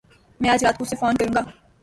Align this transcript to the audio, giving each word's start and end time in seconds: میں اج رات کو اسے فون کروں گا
میں 0.39 0.49
اج 0.49 0.63
رات 0.65 0.77
کو 0.77 0.83
اسے 0.83 0.95
فون 0.95 1.15
کروں 1.17 1.33
گا 1.35 1.41